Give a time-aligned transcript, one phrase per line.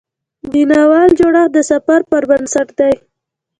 [0.51, 2.93] د ناول جوړښت د سفر پر بنسټ دی.